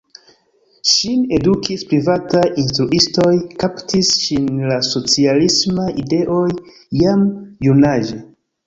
Ŝin 0.91 1.19
edukis 1.37 1.83
privataj 1.91 2.45
instruistoj, 2.63 3.35
kaptis 3.65 4.11
ŝin 4.25 4.51
la 4.73 4.81
socialismaj 4.91 5.89
ideoj 6.07 6.45
jam 7.05 7.33
junaĝe. 7.71 8.23